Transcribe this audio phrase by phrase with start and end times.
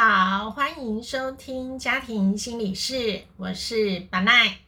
[0.00, 4.58] 好，欢迎收听家庭心理室，我是巴奈。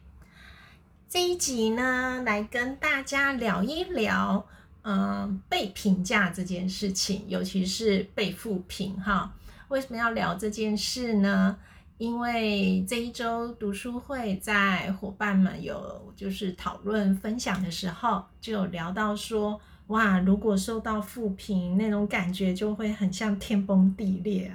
[1.07, 4.45] 这一集呢，来跟大家聊一聊，
[4.81, 9.33] 嗯，被评价这件事情，尤其是被负评哈。
[9.69, 11.57] 为什么要聊这件事呢？
[11.97, 24.53] 因为这一周读书会在伙伴们有就是讨论分享的时候，就有聊到说，哇，如果受到负评，那种感觉就会很像天崩地裂。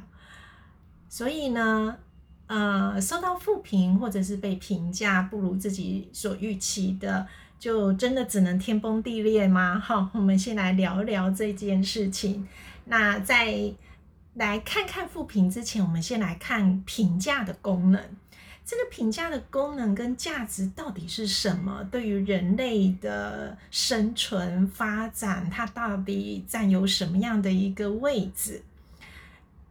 [1.09, 1.97] 所以呢，
[2.47, 7.27] 呃，收到负评或者是被评价不如自己所预期的，
[7.59, 9.79] 就真的只能天崩地裂吗？
[9.79, 12.47] 好，我们先来聊一聊这件事情。
[12.87, 13.73] 那在
[14.35, 18.03] 来看看负评之前，我们先来看评价的功能。
[18.65, 21.85] 这个评价的功能跟价值到底是什么？
[21.91, 28.63] 对于人类的生存发展，它到底占有什么样的一个位置？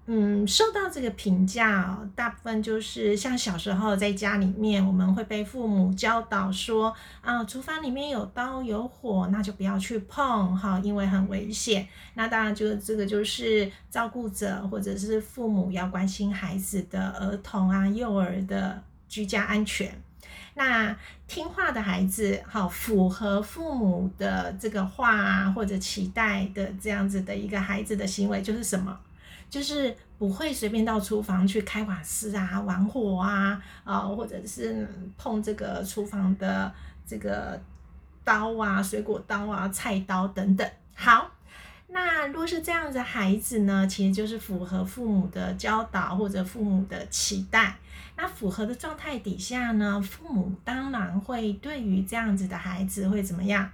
[0.07, 11.87] 嗯，受到这个评价哦，大部分就是像小时候在家里面，我们会被父母教导说啊，厨房里面有刀有火，那就不要去碰哈，因为很危险。
[12.13, 19.99] 那当然，就这个就是照顾者或者是父母要关心孩子的儿童啊、幼儿的居家安全。
[20.53, 20.95] 那
[21.27, 28.95] 听话的孩子，好符合父母的这个话啊或者期待的这样子的一个孩子的行为，就是什么？
[29.49, 36.73] 就是不会随便到厨房去开瓦斯啊、玩火啊，啊，或者是碰这个厨房的
[37.05, 37.61] 这个
[38.23, 40.69] 刀啊、水果刀啊、菜刀等等。
[40.95, 41.31] 好，
[41.87, 47.77] 那如果是这样子孩子呢，其实就是符合父母的教导或者父母的期待。
[48.17, 53.69] 那符合的状态底下呢，父母当然会对于这样子的孩子会怎么样？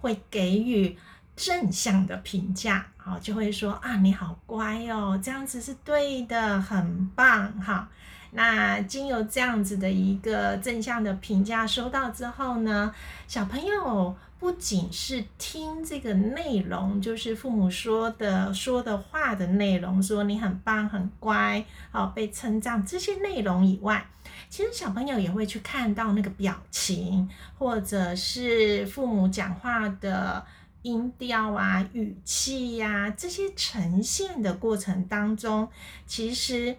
[0.00, 0.96] 会给予。
[1.42, 7.88] 正向的评价，好，就会说啊，你好乖哦，这样子是对的，很棒哈。
[8.30, 12.94] 那经由这样子的一个正向的评价收到之后呢，
[13.26, 24.06] 小朋友不仅是听这个内容，就是父母说的说的话的内容，说你很棒、很乖，好被称赞这些内容以外，
[24.48, 30.46] 其实小朋友也会去看到那个表情，或者是父母讲话的。
[30.82, 35.68] 音调啊、语气呀，这些呈现的过程当中，
[36.06, 36.76] 其实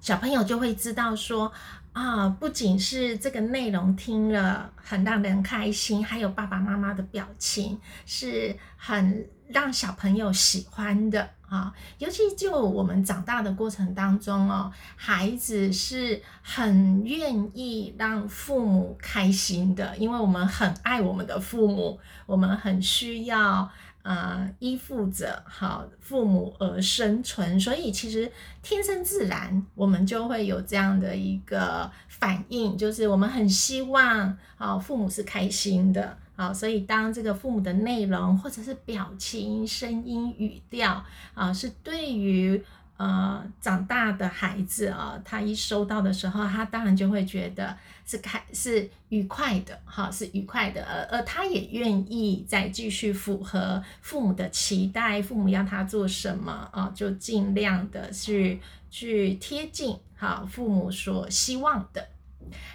[0.00, 1.50] 小朋友就会知道说
[1.92, 11.30] 啊，不仅是这个内容听了很让人开心，还有爸爸妈妈的表情是很让小朋友喜欢的。
[11.48, 23.66] 啊，尤其就我们长大的过程当中哦，孩子是很愿意让父母开心的，因为我们很爱我们的父母，我们很需要
[24.02, 28.30] 呃依附着好父母而生存，所以其实
[28.62, 36.18] 天生自然我们就会有这样的一个反应，就是我们很希望啊父母是开心的。
[36.38, 41.04] 好，所以当这个父母的内容或者是表情、声音、语调
[41.34, 42.64] 啊，是对于
[42.96, 47.76] 呃长大的孩子啊，他一收到的时候，他当然就会觉得
[48.06, 62.06] 是开是愉快的，哈，是愉快的，而而他也愿意再继续符合父母的期待，父母要他做什么啊，就尽量的去去贴近好父母所希望的。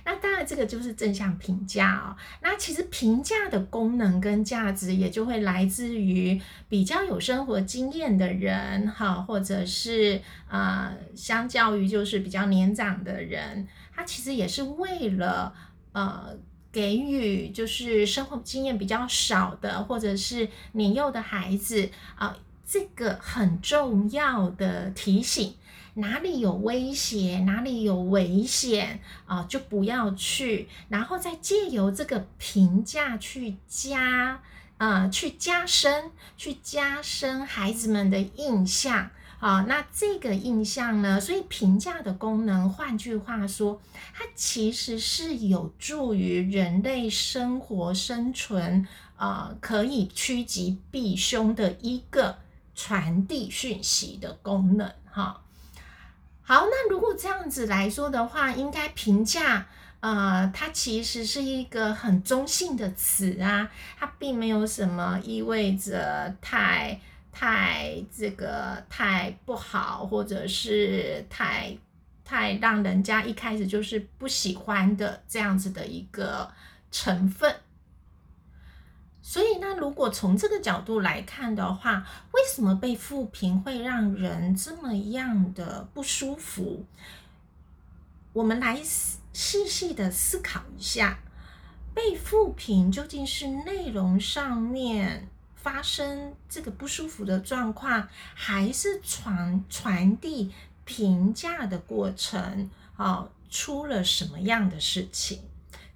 [0.06, 2.16] 那当然，这个就是正向评价哦。
[2.42, 6.40] 那其实评价的功能跟价值，也就会来自于
[6.70, 15.54] 比较有生活经验的人，哈，或者是呃，相较于就是比较年长的人，他其实也是为了
[15.92, 16.38] 呃，
[16.72, 25.56] 给予就是生活经验比较少的，或者是年幼的孩子啊，这个很重要的提醒。
[25.96, 34.42] 哪里有威胁，哪里有危险啊，就不要去，然后再借由这个评价去加，
[34.80, 39.66] 呃，去加深，去加深孩子们的印象啊。
[39.68, 43.80] 那这个印象呢，所以评价的功能，换句话说，
[44.16, 48.88] 它其实是有助于人类生活生存，
[49.18, 52.40] 呃，可以趋吉避凶的一个
[52.74, 55.42] 传递讯息的功能，哈。
[56.46, 59.66] 好，那如果这样子来说的话，应该评价，
[60.02, 67.00] 呃，它其实是一个很中性的词啊，它并没有什么意味着太
[67.32, 71.78] 太这个太不好，或者是太
[72.26, 76.52] 太让人家一开始就是不喜欢的这样子的一个
[76.92, 77.56] 成分。
[79.26, 86.86] 所以，那如果从这个角度来看的话，为什么被复评会让人这么样的不舒服？
[88.34, 88.78] 我们来
[89.32, 91.20] 细细的思考一下，
[91.94, 100.52] 被复评究竟是内容上面发生这个不舒服的状况，还是传传递
[100.84, 105.40] 评价的过程啊出了什么样的事情？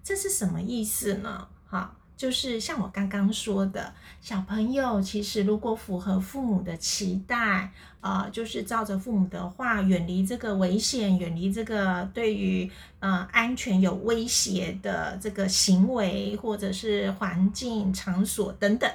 [0.01, 1.49] 这是什么意思呢？
[1.67, 1.93] 哈？
[2.17, 7.71] 就是像我刚刚说的，小朋友其实如果符合父母的期待，
[8.01, 12.69] 呃，就是照着父母的话，远离这个危险，远离这个对于
[12.99, 18.91] 呃安全有威胁的这个行为，或者是环境、场所等等。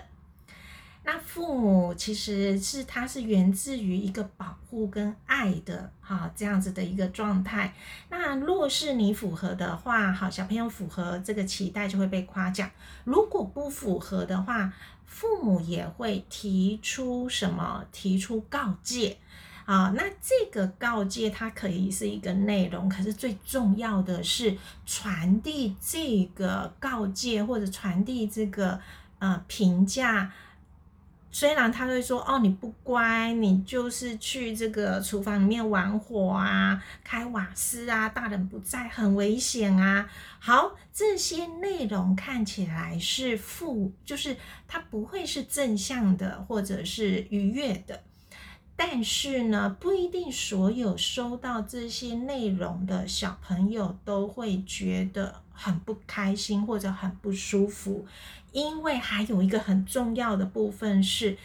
[1.05, 7.75] 那父母其实是他是源自于一个保护跟爱的哈这样子的一个状态。
[8.09, 12.69] 那若是你符合的话，好小朋友符合这个期待就会被夸奖；
[13.03, 14.73] 如果不符合的话，
[15.05, 17.85] 父母也会提出什么？
[17.91, 19.19] 提出告诫
[19.65, 19.93] 啊。
[19.97, 24.57] 那这个告诫它可以是一个内容，可是最重要的是
[24.87, 28.81] 传递这个告诫或者传递这个
[29.19, 30.33] 呃评价。
[31.35, 40.09] 虽然他会说哦，你不乖，你就是去这个厨房里面玩火啊，开瓦斯啊，大人不在，很危险啊。
[40.39, 44.37] 好，这些内容看起来是负，就是
[44.69, 48.03] 它不会是正向的，或者是愉悦的。
[48.77, 58.07] 但是呢，不一定所有收到这些内容的小朋友都会觉得很不开心或者很不舒服。
[58.53, 61.37] 因为还有一个很重要的部分是，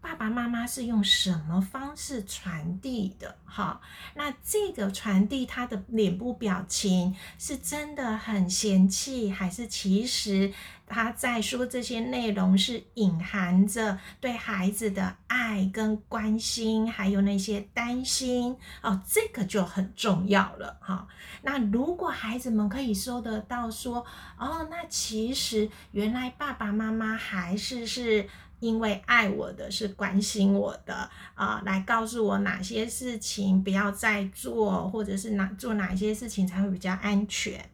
[0.00, 3.36] 爸爸妈妈是用什么方式传递的？
[3.44, 3.80] 哈，
[4.14, 10.52] 那这个传递他的脸部表情是真的很嫌弃，还是其实
[10.86, 21.06] 他在说这些内容是隐含着对孩子的爱跟关心，还有那些担心哦，这个就很重要了哈。
[21.42, 24.06] 那如果孩子们可以收得到说，
[24.38, 28.26] 哦，那其实原来爸爸妈妈还是是。
[28.60, 37.68] 因为爱我的是关心我的啊，来告诉我哪些事情不要再做，或者是哪做哪些事情才会比较安全。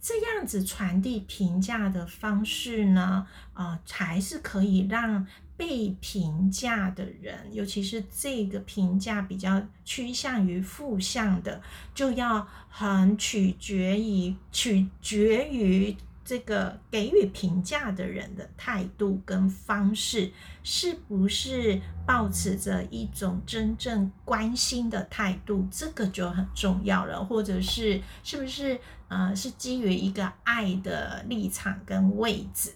[0.00, 5.26] 这样子传递评价的方式呢，啊，才是可以让
[5.56, 11.62] 被评价的人，尤其是这个评价比较趋向于负向的，
[11.94, 15.96] 就要很取决于取决于。
[16.24, 20.32] 这个给予评价的人的态度跟方式，
[20.62, 25.68] 是不是保持着一种真正关心的态度？
[25.70, 27.22] 这个就很重要了。
[27.22, 32.72] 或者是是不是呃，是基于一个爱的立场跟位置？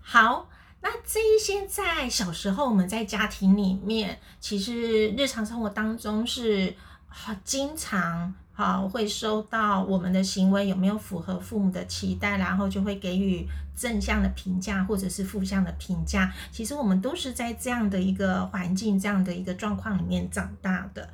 [0.00, 0.48] 好，
[0.80, 6.74] 那这一些在小时候我们在家庭里面，其实日常生活当中是
[7.06, 8.34] 很经常。
[8.60, 16.30] 好，会收到我们的行为有没有符合父母的期待，然后就会给予正向的评价或者是负向的评价。
[16.52, 21.08] 其实我们都是在这样的一个环境、这样的一个状况里面长大的。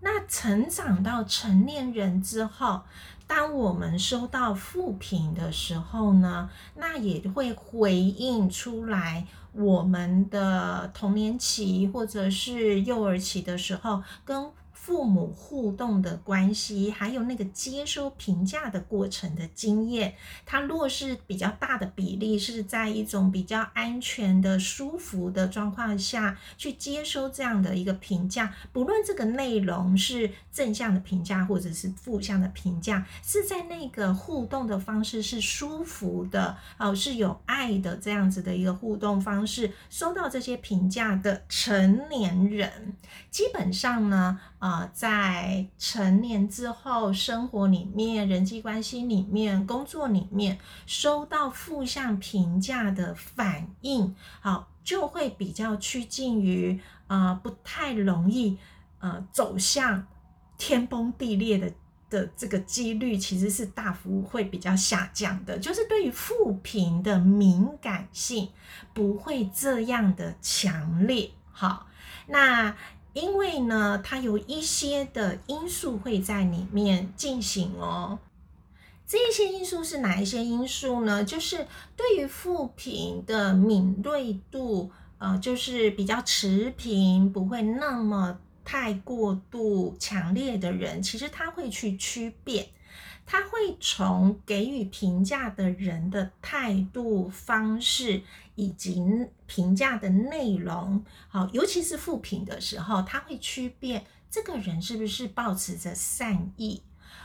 [0.00, 2.82] 那成长到成年人之后，
[3.26, 14.50] 当我们收到负评的时候呢，那也会回应出来我们的童年期或者是幼儿期的时候跟。
[14.84, 42.96] 父母互动的关系，还有那个接收评价的过程的经验，它若是比较大的比例是在一种比较安全的、舒服的状况下去接收这样的一个评价，不论这个内容是正向的评价或者是负向的评价，是在那个互动的方式是舒服的哦，是有爱的这样子的一个互动方式，收到这些评价的成年人，
[43.30, 44.40] 基本上呢。
[44.62, 58.56] 啊，在成年之后，生活里面、人际关系里面、工作里面，收到负向评价的反应，好，就会比较趋近于啊，不太容易
[59.00, 60.06] 呃走向
[60.56, 61.72] 天崩地裂的
[62.08, 65.58] 的这个几率，其实是大幅会比较下降的。
[65.58, 68.48] 就是对于负评的敏感性
[68.94, 71.32] 不会这样的强烈。
[71.50, 71.88] 好，
[72.28, 72.76] 那。
[73.12, 78.18] 因为呢，它有一些的因素会在里面进行哦。
[79.06, 81.22] 这些因素是哪一些因素呢？
[81.22, 81.66] 就是
[81.96, 92.70] 对于负频的敏锐度，呃，就是比较持平，不会那么太过度强烈的人，其实他会去区别。
[93.32, 98.20] 他会从给予评价的人的态度、方式
[98.56, 99.02] 以及
[99.46, 106.82] 评价的内容，好，尤其是复评的时候，他会区别这个人是不是保持着善意，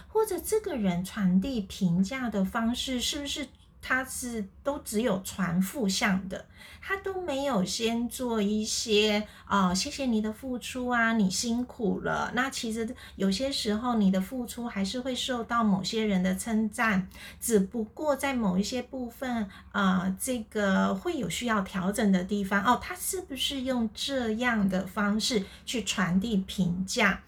[0.07, 3.45] 或者这个人传递评价的方式是不是。
[3.87, 6.45] 他是都只有传负向的，
[6.81, 12.29] 他都没有先做一些啊，谢谢你的付出啊，你辛苦了。
[12.35, 17.07] 那其实有些时候你的付出还是会受到某些人的称赞，
[17.39, 22.77] 只不过在某一些部分啊，这个会有需要调整的地方哦。
[22.83, 27.21] 他是不是用这样的方式去传递评价？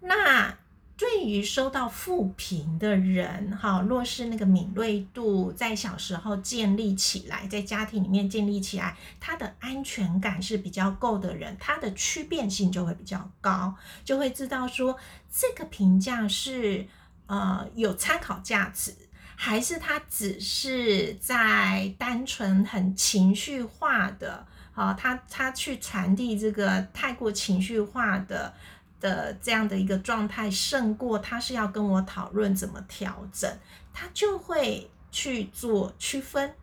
[0.00, 0.56] 那？
[1.02, 14.96] 对于收到负评的人，哈，若是那个敏锐度在小时候建立起来，在家庭里面建立起来，他的安全感是比较够的人，他的区变性就会比较高，就会知道说
[15.28, 16.86] 这个评价是
[17.26, 18.94] 呃有参考价值，
[19.34, 28.54] 还是他只是在单纯很情绪化的，好，他他去传递这个太过情绪化的。
[29.02, 33.58] 的这样的一个状态胜过他是要跟我讨论怎么调整，
[33.92, 36.54] 他就会去做区分，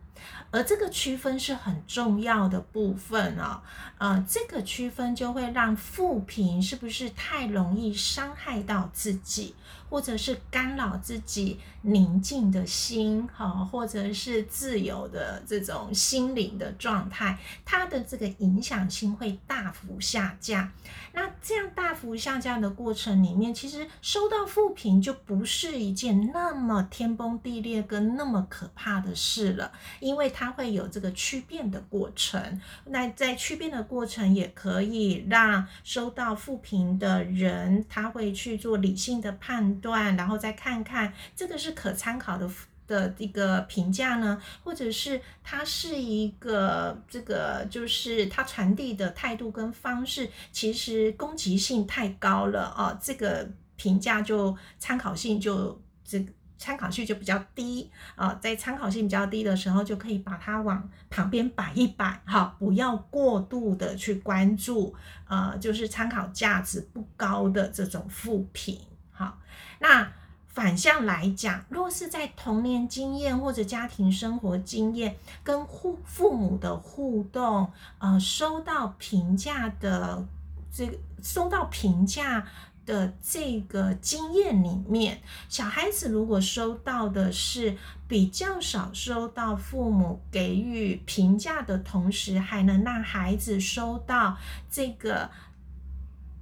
[0.50, 3.62] 而这个区分是很重要的部分啊，
[3.98, 9.54] 呃，这个区分就会让负评是不是太容易伤害到自己。
[9.90, 20.70] 或者是干扰自己宁静的心，哈，或者是自由的这种心灵的状态，它的这个影响性会大幅下降。
[21.12, 32.60] 那这样大幅下降的过程里面，其实收到负评就不是一件那么天崩地裂跟那么可怕的事了，因为它会有这个区变的过程。
[32.84, 39.79] 那在区变的过程，也可以让收到负评的人，他会去做理性的判。
[39.80, 42.48] 段，然后再看看这个是可参考的
[42.86, 64.94] 的一个评价呢，或者是它是一个这个就是它传递的态度跟方式，其实攻击性太高了哦，这个评价就参考性就这个参考性就比较低啊，在参考性比较低的时候，就可以把它往旁边摆一摆，哈，不要过度的去关注，
[65.26, 68.78] 呃，就是参考价值不高的这种副品。
[69.20, 69.36] 好，
[69.80, 70.10] 那
[70.48, 80.26] 反向来讲，若是在童年经验或者家庭生活经验跟父父母的互动，呃，收到评价的
[80.72, 82.46] 这个收到评价
[82.86, 87.76] 的这个经验里面，小孩子如果收到的是
[88.08, 94.38] 比较少收到父母给予评价的同时，还能让孩子收到
[94.70, 95.30] 这个。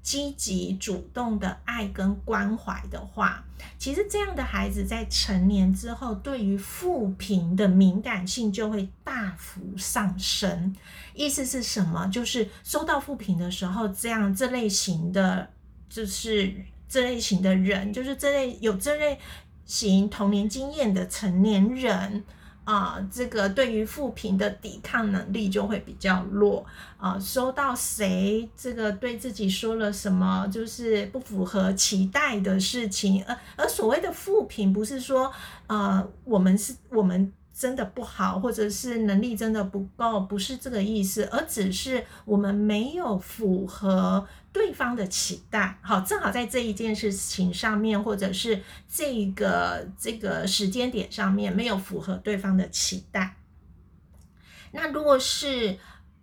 [0.09, 3.45] 积极主动的爱跟关怀的话，
[3.77, 10.75] 其实这样的孩子在成年之后，对于负评的敏感性就会大幅上升。
[11.13, 12.07] 意思是什么？
[12.07, 15.51] 就是收到负评的时候，这样这类型的，
[15.91, 16.55] 就是
[16.89, 19.19] 这类型的人，就是这类有这类
[19.67, 22.25] 型童年经验的成年人。
[22.71, 26.63] 啊，这个对于负评的抵抗能力就会比较弱
[26.99, 27.19] 啊。
[27.19, 35.33] 收到谁这个对自己说了什么，就是不符合期待的事情，而而所谓的负评，不是说
[35.67, 37.33] 呃我们是我们。
[37.59, 45.77] 真的不好，或者是能力真的不够，不是这个意思，而只是我们没有符合对方的期待。
[45.83, 53.35] 好，正好在这一件事情上面，或者是这个这个时间点上面没有符合对方的期待。
[54.71, 55.77] 那如果是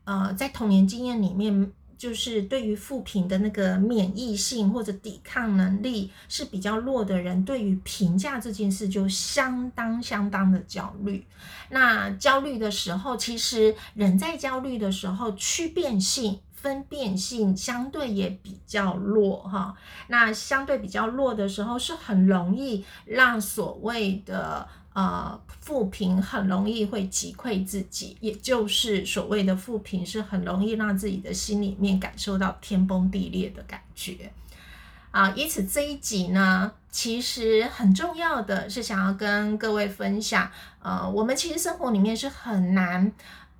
[0.06, 1.74] 呃在童年经验里面。
[1.98, 11.26] 就是对于负评的那个免疫性或者抵抗能力是比较弱的人，对于评价这件事就相当相当的焦虑。
[11.70, 19.76] 那焦虑的时候，其实人在焦虑的时候，区变性、分辨性相对也比较弱哈。
[20.08, 24.68] 那相对比较弱的时候，是很容易让所谓的。
[24.96, 34.32] 啊，负评很容易会击溃自己，也就是所谓的负评是很容易让自己的心里面感受到天崩地裂的感觉
[35.12, 35.30] 啊。
[35.36, 40.50] 因此这一集呢，其实很重要的是想要跟各位分享，
[40.82, 43.12] 呃，我们其实生活里面是很难。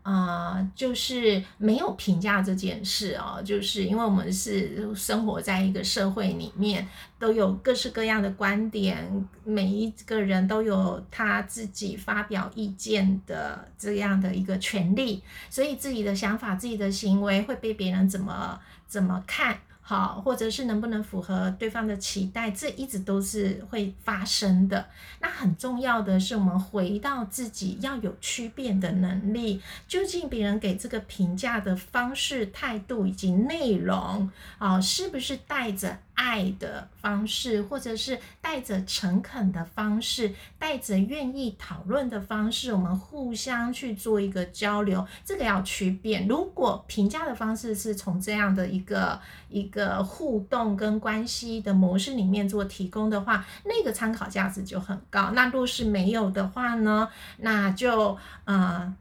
[0.06, 19.58] 啊，就是没有评价这件事哦，就是因为我们是生活在一个社会里面，都有各式各样的观点，每一个人都有他自己发表意见的这样的一个权利，所以自己的想法、自己的行为会被别人怎么怎么看。
[19.88, 24.88] 好，或者是能不能符合对方的期待，这一直都是会发生的。
[25.20, 36.00] 那很重要的是，我们回到自己要有区辨的能力，究竟别人给这个评价的方式、态度以及内容啊，是不是带着？
[36.16, 46.26] 爱的方式，或者是带着诚恳的方式，带着愿意讨论的方式，我们互相去做一个交流，这个要区别。
[46.28, 49.20] 如果评价的方式是从这样的一个
[49.50, 55.32] 一个互动跟关系的模式里面做提供的话，那个参考价值就很高。
[55.32, 58.94] 那若是没有的话呢，那就呃。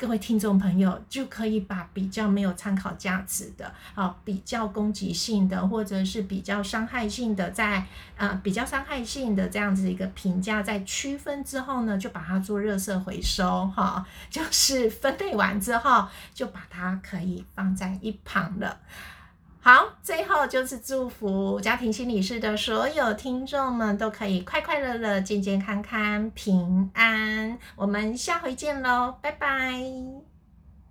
[0.00, 7.84] 各位听众朋友，就可以把比较没有参考价值的、啊比较攻击性的，或者是比较伤害性的，在
[8.16, 18.80] 呃比较伤害性的这样子一个评价，在区分之后呢，就把它做热色回收，哈，就是分类完之后，就把它可以放在一旁了。
[19.62, 27.58] 好，最后就是祝福家庭心理师的所有听众们都可以快快乐乐、健健康康、平安。
[27.76, 30.29] 我们下回见喽，拜拜。